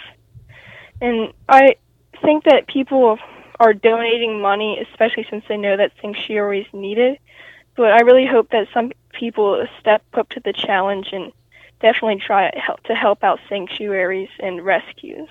And 1.01 1.33
I 1.49 1.77
think 2.21 2.45
that 2.45 2.67
people 2.67 3.19
are 3.61 3.73
donating 3.73 4.41
money, 4.41 4.85
especially 4.91 5.27
since 5.31 5.45
they 5.49 5.57
know 5.57 5.77
that 5.77 5.93
sanctuaries 6.01 6.67
need 6.73 6.81
needed. 6.97 7.19
But 7.77 7.93
I 7.93 8.01
really 8.01 8.27
hope 8.27 8.51
that 8.51 8.69
some 8.75 8.93
people 9.13 9.67
step 9.81 10.03
up 10.15 10.29
to 10.31 10.41
the 10.41 10.53
challenge 10.53 11.09
and 11.13 11.33
definitely 11.81 12.17
try 12.25 12.51
to 12.51 12.95
help 12.95 13.25
out 13.25 13.41
sanctuaries 13.49 14.29
and 14.41 14.65
rescues. 14.65 15.29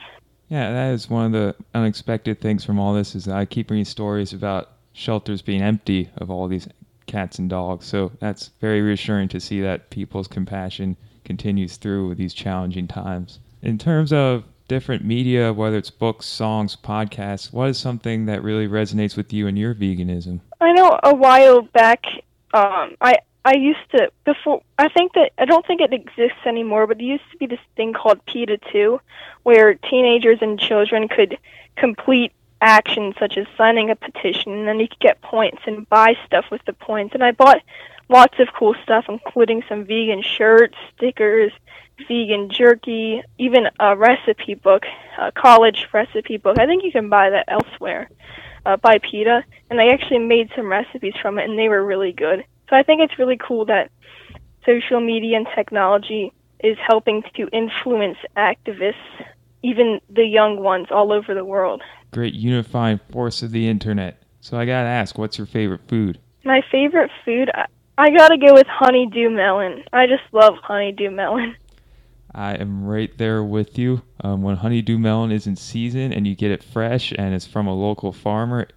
Yeah, 0.50 0.72
that 0.72 0.94
is 0.94 1.10
one 1.10 1.28
of 1.28 1.32
the 1.32 1.56
unexpected 1.74 2.42
things 2.42 2.66
from 2.66 2.80
all 2.80 2.94
this 2.94 3.16
is 3.16 3.28
I 3.28 3.46
keep 3.46 3.70
reading 3.72 3.86
stories 3.86 4.34
about 4.34 4.70
shelters 4.94 5.42
being 5.42 5.62
empty 5.62 6.10
of 6.18 6.30
all 6.30 6.48
these 6.48 6.68
cats 7.06 7.40
and 7.40 7.50
dogs. 7.50 7.86
So 7.86 8.12
that's 8.20 8.52
very 8.60 8.82
reassuring 8.82 9.30
to 9.30 9.40
see 9.40 9.62
that 9.62 9.90
people's 9.90 10.28
compassion 10.28 10.98
continues 11.24 11.78
through 11.78 12.16
these 12.16 12.34
challenging 12.34 12.88
times. 12.88 13.40
In 13.62 13.78
terms 13.78 14.12
of 14.12 14.44
different 14.72 15.04
media, 15.04 15.52
whether 15.52 15.76
it's 15.76 15.90
books, 15.90 16.26
songs, 16.26 16.78
podcasts, 16.78 17.52
what 17.52 17.68
is 17.68 17.78
something 17.78 18.26
that 18.28 18.42
really 18.42 18.70
resonates 18.70 19.18
with 19.18 19.34
you 19.34 19.46
and 19.46 19.58
your 19.60 19.76
veganism? 19.76 20.40
I 20.62 20.72
know 20.72 20.98
a 21.04 21.14
while 21.14 21.62
back, 21.62 22.06
um, 22.54 22.96
I 23.02 23.18
I 23.44 23.56
used 23.56 23.86
to 23.94 24.10
before. 24.24 24.62
I 24.78 24.88
think 24.88 25.12
that 25.16 25.34
I 25.38 25.44
don't 25.44 25.68
think 25.68 25.82
it 25.82 25.92
exists 25.92 26.46
anymore, 26.46 26.88
but 26.88 27.00
there 27.00 27.06
used 27.06 27.30
to 27.32 27.38
be 27.38 27.48
this 27.48 27.60
thing 27.76 27.92
called 27.92 28.26
PETA 28.26 28.60
two, 28.72 29.02
where 29.44 29.74
teenagers 29.74 30.38
and 30.40 30.58
children 30.58 31.10
could 31.10 31.38
complete 31.76 32.32
actions 32.62 33.16
such 33.20 33.36
as 33.36 33.48
signing 33.58 33.90
a 33.90 33.98
petition, 33.98 34.54
and 34.54 34.66
then 34.70 34.80
you 34.80 34.88
could 34.88 35.00
get 35.00 35.22
points 35.22 35.64
and 35.66 35.90
buy 35.90 36.16
stuff 36.26 36.46
with 36.50 36.64
the 36.64 36.72
points. 36.72 37.14
And 37.14 37.26
I 37.26 37.32
bought 37.32 37.62
lots 38.10 38.40
of 38.40 38.48
cool 38.58 38.76
stuff, 38.84 39.06
including 39.08 39.64
some 39.68 39.86
vegan 39.86 40.22
shirts, 40.22 40.76
stickers, 40.96 41.52
vegan 42.08 42.50
jerky, 42.50 43.22
even 43.38 43.68
a 43.80 43.96
recipe 43.96 44.56
book, 44.56 44.84
a 45.20 45.32
college 45.32 45.88
recipe 45.94 46.38
book. 46.38 46.60
I 46.60 46.66
think 46.66 46.84
you 46.84 46.92
can 46.92 47.10
buy 47.10 47.30
that 47.30 47.46
elsewhere 47.48 48.10
uh, 48.66 48.78
by 48.78 49.00
PETA, 49.00 49.44
and 49.70 49.82
I 49.82 49.90
actually 49.90 50.20
made 50.20 50.50
some 50.56 50.68
recipes 50.68 51.14
from 51.22 51.40
it, 51.40 51.50
and 51.50 51.58
they 51.58 51.70
were 51.70 51.84
really 51.86 52.12
good. 52.12 52.44
So 52.70 52.76
I 52.76 52.84
think 52.84 53.02
it's 53.02 53.20
really 53.20 53.38
cool 53.38 53.66
that 53.66 53.92
social 54.66 55.02
media 55.02 55.38
and 55.38 55.48
technology 55.56 56.32
is 56.64 56.78
helping 56.86 57.24
to 57.36 57.48
influence 57.52 58.18
activists, 58.38 58.94
even 59.64 60.00
the 60.10 60.26
young 60.26 60.62
ones 60.62 60.88
all 60.92 61.12
over 61.12 61.34
the 61.34 61.46
world. 61.46 61.82
Great 62.12 62.34
unifying 62.34 63.00
force 63.12 63.42
of 63.42 63.52
the 63.52 63.68
internet. 63.68 64.22
So 64.42 64.58
I 64.58 64.66
gotta 64.66 64.90
ask, 64.90 65.18
what's 65.18 65.38
your 65.38 65.48
favorite 65.48 65.82
food? 65.88 66.20
My 66.44 66.62
favorite 66.72 67.12
food, 67.24 67.52
I, 68.02 68.10
gotta 68.10 68.38
go 68.38 68.54
with 68.54 68.68
honeydew 68.68 69.30
melon. 69.30 69.84
I 69.94 70.08
just 70.08 70.24
love 70.32 70.56
honeydew 70.64 71.12
melon. 71.12 71.56
I 72.34 72.56
am 72.56 72.86
right 72.86 73.16
there 73.18 73.44
with 73.44 73.78
you. 73.78 74.02
Um, 74.22 74.42
when 74.42 74.56
honeydew 74.56 74.98
melon 74.98 75.32
is 75.32 75.48
in 75.48 75.56
season 75.56 76.12
and 76.12 76.26
you 76.26 76.36
get 76.36 76.52
it 76.52 76.64
fresh 76.64 77.12
and 77.12 77.36
it's 77.36 77.46
from 77.46 77.68
a 77.68 77.76
local 77.76 78.12
farmer, 78.12 78.68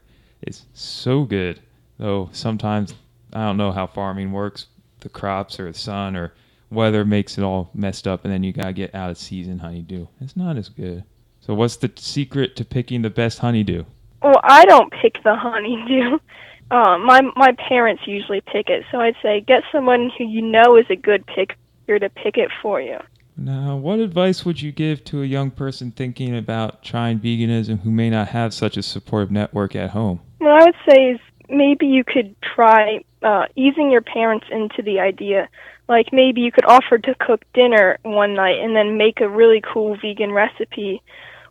it's 0.42 0.66
so 0.74 1.24
good. 1.24 1.60
Though 1.98 2.28
sometimes 2.32 2.94
I 3.32 3.44
don't 3.44 3.56
know 3.56 3.72
how 3.72 3.86
farming 3.86 4.32
works, 4.32 4.66
the 5.00 5.08
crops 5.08 5.58
or 5.58 5.72
the 5.72 5.78
sun 5.78 6.16
or 6.16 6.34
weather 6.70 7.04
makes 7.04 7.38
it 7.38 7.44
all 7.44 7.70
messed 7.72 8.06
up, 8.06 8.24
and 8.24 8.32
then 8.32 8.42
you 8.42 8.52
gotta 8.52 8.72
get 8.72 8.94
out 8.94 9.10
of 9.10 9.16
season 9.16 9.58
honeydew. 9.58 10.06
It's 10.20 10.36
not 10.36 10.56
as 10.56 10.68
good. 10.68 11.04
So, 11.40 11.54
what's 11.54 11.76
the 11.76 11.90
secret 11.96 12.56
to 12.56 12.64
picking 12.64 13.02
the 13.02 13.10
best 13.10 13.38
honeydew? 13.38 13.84
Well, 14.22 14.40
I 14.42 14.64
don't 14.64 14.92
pick 14.92 15.22
the 15.22 15.36
honeydew. 15.36 16.18
Um, 16.74 17.06
my 17.06 17.20
my 17.36 17.52
parents 17.52 18.02
usually 18.04 18.40
pick 18.40 18.68
it, 18.68 18.82
so 18.90 18.98
I'd 18.98 19.14
say 19.22 19.40
get 19.40 19.62
someone 19.70 20.10
who 20.18 20.24
you 20.24 20.42
know 20.42 20.76
is 20.76 20.86
a 20.90 20.96
good 20.96 21.24
picker 21.24 22.00
to 22.00 22.10
pick 22.10 22.36
it 22.36 22.50
for 22.60 22.80
you. 22.80 22.98
Now, 23.36 23.76
what 23.76 24.00
advice 24.00 24.44
would 24.44 24.60
you 24.60 24.72
give 24.72 25.04
to 25.04 25.22
a 25.22 25.24
young 25.24 25.52
person 25.52 25.92
thinking 25.92 26.36
about 26.36 26.82
trying 26.82 27.20
veganism 27.20 27.82
who 27.82 27.92
may 27.92 28.10
not 28.10 28.28
have 28.28 28.52
such 28.52 28.76
a 28.76 28.82
supportive 28.82 29.30
network 29.30 29.76
at 29.76 29.90
home? 29.90 30.20
What 30.38 30.62
I 30.62 30.64
would 30.64 30.74
say 30.88 31.10
is 31.12 31.20
maybe 31.48 31.86
you 31.86 32.02
could 32.02 32.34
try 32.42 33.04
uh, 33.22 33.44
easing 33.54 33.92
your 33.92 34.02
parents 34.02 34.46
into 34.50 34.82
the 34.82 34.98
idea. 34.98 35.48
Like 35.88 36.12
maybe 36.12 36.40
you 36.40 36.50
could 36.50 36.64
offer 36.64 36.98
to 36.98 37.14
cook 37.20 37.44
dinner 37.54 37.98
one 38.02 38.34
night 38.34 38.58
and 38.58 38.74
then 38.74 38.98
make 38.98 39.20
a 39.20 39.28
really 39.28 39.62
cool 39.62 39.96
vegan 39.96 40.32
recipe, 40.32 41.02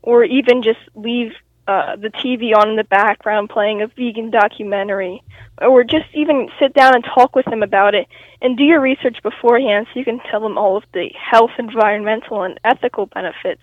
or 0.01 0.25
even 0.25 0.63
just 0.63 0.80
leave 0.96 1.32
uh, 1.67 1.96
the 1.96 2.10
TV 2.10 2.55
on 2.55 2.70
in 2.70 2.75
the 2.75 2.84
background 2.84 3.50
playing 3.50 3.82
a 3.82 3.88
vegan 3.88 4.29
documentary, 4.29 5.24
or 5.62 5.84
just 5.84 6.05
even 6.13 6.50
sit 6.60 6.74
down 6.74 6.96
and 6.96 7.03
talk 7.03 7.36
with 7.36 7.46
them 7.46 7.63
about 7.63 7.96
it 7.96 8.08
and 8.41 8.58
do 8.58 8.63
your 8.63 8.82
research 8.82 9.17
beforehand 9.24 9.88
so 9.88 10.00
you 10.00 10.05
can 10.05 10.20
tell 10.29 10.41
them 10.41 10.58
all 10.58 10.77
of 10.77 10.84
the 10.93 11.10
health, 11.17 11.51
environmental, 11.58 12.43
and 12.43 12.60
ethical 12.63 13.05
benefits. 13.05 13.62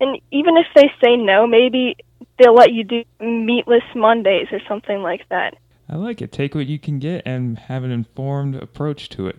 And 0.00 0.20
even 0.30 0.56
if 0.56 0.66
they 0.74 0.90
say 1.02 1.16
no, 1.16 1.46
maybe 1.46 1.96
they'll 2.38 2.54
let 2.54 2.72
you 2.72 2.84
do 2.84 3.04
meatless 3.20 3.84
Mondays 3.94 4.48
or 4.52 4.60
something 4.68 5.00
like 5.00 5.28
that. 5.28 5.56
I 5.88 5.96
like 5.96 6.20
it. 6.22 6.32
Take 6.32 6.54
what 6.54 6.66
you 6.66 6.78
can 6.78 6.98
get 6.98 7.22
and 7.24 7.58
have 7.58 7.84
an 7.84 7.90
informed 7.90 8.56
approach 8.56 9.08
to 9.10 9.28
it. 9.28 9.38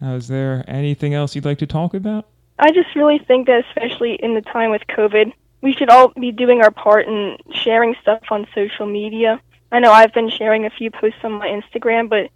Now, 0.00 0.14
is 0.14 0.28
there 0.28 0.64
anything 0.68 1.14
else 1.14 1.34
you'd 1.34 1.44
like 1.44 1.58
to 1.58 1.66
talk 1.66 1.94
about? 1.94 2.26
I 2.58 2.70
just 2.70 2.94
really 2.94 3.18
think 3.18 3.46
that, 3.46 3.64
especially 3.68 4.14
in 4.14 4.34
the 4.34 4.42
time 4.42 4.70
with 4.70 4.82
COVID, 4.88 5.32
we 5.64 5.72
should 5.72 5.88
all 5.88 6.12
be 6.20 6.30
doing 6.30 6.60
our 6.60 6.70
part 6.70 7.08
in 7.08 7.38
sharing 7.50 7.96
stuff 8.02 8.20
on 8.30 8.46
social 8.54 8.84
media. 8.84 9.40
I 9.72 9.80
know 9.80 9.90
I've 9.90 10.12
been 10.12 10.28
sharing 10.28 10.66
a 10.66 10.70
few 10.70 10.90
posts 10.90 11.20
on 11.24 11.32
my 11.32 11.48
Instagram, 11.48 12.10
but 12.10 12.30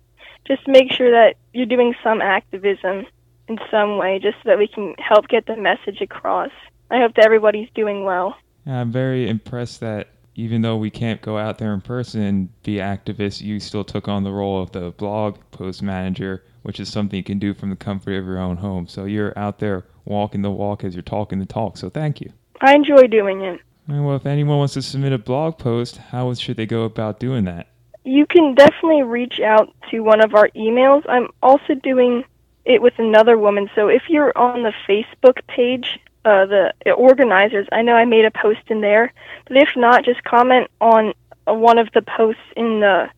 just 0.47 0.67
make 0.67 0.91
sure 0.91 1.11
that 1.11 1.37
you're 1.53 1.67
doing 1.67 1.95
some 2.03 2.23
activism 2.23 3.07
in 3.47 3.59
some 3.71 3.99
way 3.99 4.19
just 4.19 4.39
so 4.39 4.49
that 4.49 4.59
we 4.59 4.67
can 4.67 4.95
help 4.97 5.29
get 5.29 5.45
the 5.45 5.57
message 5.57 6.01
across. 6.01 6.51
I 6.91 7.01
hope 7.01 7.17
that 7.17 7.27
everybody's 7.27 7.69
doing 7.75 8.05
well. 8.05 8.35
I'm 8.67 8.91
very 8.91 9.29
impressed 9.29 9.81
that 9.81 10.09
even 10.35 10.63
though 10.63 10.79
we 10.79 10.89
can't 10.89 11.21
go 11.21 11.37
out 11.37 11.59
there 11.59 11.75
in 11.75 11.83
person 11.83 12.23
and 12.23 12.63
be 12.63 12.77
activists, 12.77 13.43
you 13.43 13.61
still 13.61 13.85
took 13.85 14.09
on 14.09 14.25
the 14.25 14.33
role 14.33 14.63
of 14.63 14.73
the 14.73 14.93
blog 14.93 15.37
post 15.51 15.83
manager, 15.83 16.45
which 16.63 16.81
is 16.81 16.89
something 16.89 17.19
you 17.19 17.25
can 17.25 17.39
do 17.39 17.53
from 17.53 17.69
the 17.69 17.77
comfort 17.77 18.13
of 18.13 18.25
your 18.25 18.39
own 18.39 18.57
home. 18.57 18.87
So 18.87 19.05
you're 19.05 19.39
out 19.39 19.59
there 19.59 19.85
walking 20.07 20.41
the 20.41 20.51
walk 20.51 20.83
as 20.83 20.95
you're 20.95 21.03
talking 21.03 21.39
the 21.39 21.47
talk. 21.47 21.77
So 21.77 21.91
thank 21.91 22.23
you. 22.23 22.33
I 22.61 22.75
enjoy 22.75 23.07
doing 23.07 23.43
it. 23.43 23.61
Well, 23.89 24.17
if 24.17 24.27
anyone 24.27 24.59
wants 24.59 24.75
to 24.75 24.83
submit 24.83 25.13
a 25.13 25.19
blog 25.19 25.59
post, 25.59 25.97
how 25.97 26.33
should 26.35 26.57
they 26.57 26.67
go 26.67 26.85
about 26.85 27.19
doing 27.19 27.45
that? 27.45 27.69
You 28.05 28.27
can 28.27 28.55
definitely 28.55 29.03
reach 29.03 29.41
out 29.41 29.75
to 29.91 30.01
one 30.01 30.21
of 30.21 30.35
our 30.35 30.49
emails. 30.51 31.05
I'm 31.09 31.29
also 31.43 31.75
doing 31.75 32.25
it 32.65 32.83
with 32.83 32.99
another 32.99 33.39
woman. 33.39 33.71
So 33.75 33.89
if 33.89 34.03
you're 34.09 34.37
on 34.37 34.63
the 34.63 34.75
Facebook 34.87 35.47
page, 35.47 35.99
uh, 36.25 36.45
the 36.47 36.93
organizers, 36.93 37.67
I 37.73 37.83
know 37.83 37.95
I 37.95 38.05
made 38.05 38.27
a 38.27 38.31
post 38.31 38.61
in 38.69 38.83
there. 38.83 39.13
But 39.47 39.57
if 39.57 39.71
not, 39.75 40.05
just 40.05 40.23
comment 40.25 40.71
on 40.81 41.15
uh, 41.47 41.55
one 41.55 41.79
of 41.79 41.89
the 41.95 42.03
posts 42.03 42.43
in 42.57 42.81
the 42.81 43.09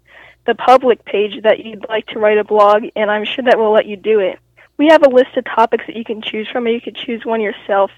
the 0.47 0.54
public 0.54 1.04
page 1.04 1.42
that 1.42 1.64
you'd 1.64 1.87
like 1.88 2.06
to 2.06 2.18
write 2.18 2.38
a 2.38 2.44
blog, 2.44 2.85
and 2.97 3.11
I'm 3.11 3.25
sure 3.25 3.44
that 3.44 3.59
will 3.59 3.73
let 3.73 3.87
you 3.87 3.97
do 3.97 4.20
it. 4.20 4.38
We 4.78 4.88
have 4.88 5.02
a 5.02 5.11
list 5.11 5.37
of 5.37 5.44
topics 5.44 5.85
that 5.87 5.97
you 5.97 6.04
can 6.04 6.23
choose 6.23 6.49
from, 6.49 6.66
and 6.66 6.75
you 6.75 6.80
can 6.80 6.94
choose 6.94 7.25
one 7.25 7.42
yourself. 7.42 7.90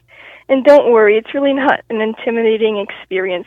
And 0.49 0.65
don't 0.65 0.93
worry, 0.93 1.17
it's 1.17 1.35
really 1.35 1.53
not 1.53 1.83
an 1.89 2.01
intimidating 2.01 2.79
experience. 2.79 3.47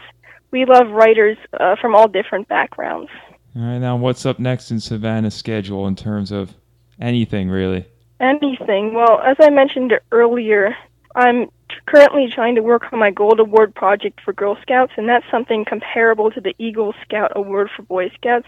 We 0.52 0.66
love 0.66 0.90
writers 0.90 1.38
uh, 1.60 1.76
from 1.80 1.96
all 1.96 2.08
different 2.08 2.48
backgrounds. 2.48 3.10
All 3.56 3.62
right, 3.62 3.78
now 3.78 3.96
what's 3.96 4.26
up 4.26 4.40
next 4.40 4.72
in 4.72 4.80
Savannah's 4.80 5.36
schedule 5.36 5.88
in 5.88 5.96
terms 5.96 6.32
of 6.32 6.54
anything 7.00 7.50
really? 7.50 7.86
Anything. 8.20 8.94
Well, 8.94 9.20
as 9.22 9.38
I 9.40 9.50
mentioned 9.50 9.94
earlier, 10.12 10.76
I'm 11.16 11.50
currently 11.86 12.28
trying 12.34 12.56
to 12.56 12.62
work 12.62 12.92
on 12.92 13.00
my 13.00 13.12
Gold 13.12 13.40
Award 13.40 13.74
project 13.76 14.22
for 14.24 14.34
Girl 14.34 14.58
Scouts, 14.62 14.94
and 14.98 15.08
that's 15.08 15.26
something 15.32 15.66
comparable 15.66 16.32
to 16.32 16.42
the 16.42 16.56
Eagle 16.58 16.94
Scout 17.04 17.32
Award 17.36 17.70
for 17.76 17.84
Boy 17.84 18.10
Scouts. 18.10 18.48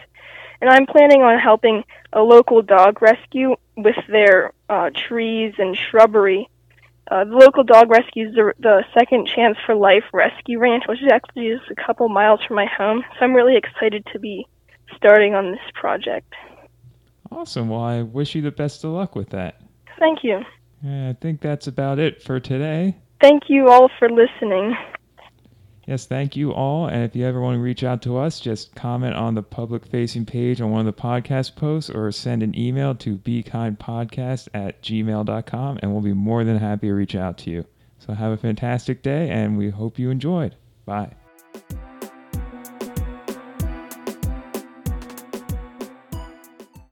And 0.60 0.70
I'm 0.70 0.86
planning 0.86 1.22
on 1.22 1.40
helping 1.40 1.84
a 2.14 2.22
local 2.22 2.62
dog 2.62 3.02
rescue 3.02 3.56
with 3.76 3.96
their 4.10 4.54
uh, 4.70 4.90
trees 4.94 5.54
and 5.58 5.78
shrubbery 5.78 6.50
uh, 7.10 7.24
the 7.24 7.36
local 7.36 7.64
dog 7.64 7.90
rescue 7.90 8.28
is 8.28 8.36
the, 8.36 8.54
the 8.60 8.84
Second 8.98 9.28
Chance 9.34 9.58
for 9.66 9.76
Life 9.76 10.04
Rescue 10.14 10.60
Ranch, 10.60 10.84
which 10.88 11.00
is 11.02 11.10
actually 11.12 11.50
just 11.50 11.72
a 11.72 11.76
couple 11.76 12.10
miles 12.10 12.40
from 12.46 12.56
my 12.56 12.66
home. 12.66 13.04
So 13.14 13.26
I'm 13.26 13.34
really 13.34 13.56
excited 13.56 14.06
to 14.14 14.20
be 14.20 14.46
starting 14.96 15.34
on 15.34 15.52
this 15.52 15.62
project. 15.74 16.34
Awesome. 17.32 17.70
Well, 17.70 17.82
I 17.82 18.02
wish 18.02 18.36
you 18.36 18.42
the 18.42 18.52
best 18.52 18.84
of 18.84 18.92
luck 18.92 19.16
with 19.16 19.30
that. 19.30 19.62
Thank 20.00 20.24
you. 20.24 20.42
Yeah, 20.84 21.10
I 21.10 21.14
think 21.14 21.42
that's 21.42 21.68
about 21.68 22.00
it 22.00 22.22
for 22.22 22.40
today. 22.40 22.96
Thank 23.22 23.44
you 23.48 23.68
all 23.68 23.90
for 24.00 24.10
listening. 24.10 24.76
Yes, 25.88 26.06
thank 26.06 26.36
you 26.36 26.52
all. 26.52 26.88
And 26.88 27.04
if 27.04 27.16
you 27.16 27.26
ever 27.26 27.40
want 27.40 27.56
to 27.56 27.62
reach 27.62 27.82
out 27.82 28.02
to 28.02 28.18
us, 28.18 28.42
just 28.42 28.76
comment 28.76 29.16
on 29.16 29.36
the 29.36 29.42
public 29.42 29.86
facing 29.86 30.26
page 30.26 30.60
on 30.60 30.70
one 30.70 30.86
of 30.86 30.94
the 30.94 31.02
podcast 31.02 31.56
posts 31.56 31.90
or 31.90 32.12
send 32.12 32.44
an 32.44 32.60
email 32.60 32.94
to 32.96 33.18
bekindpodcast 33.18 34.50
at 34.54 34.82
gmail.com 34.84 35.80
and 35.82 35.92
we'll 35.94 36.02
be 36.02 36.14
more 36.14 36.44
than 36.44 36.58
happy 36.58 36.88
to 36.88 36.94
reach 36.94 37.16
out 37.16 37.38
to 37.40 37.50
you. 37.50 37.66
So 38.00 38.14
have 38.14 38.34
a 38.34 38.38
fantastic 38.38 39.02
day 39.02 39.30
and 39.30 39.58
we 39.58 39.70
hope 39.70 39.98
you 39.98 40.10
enjoyed. 40.10 40.56
Bye. 40.86 41.14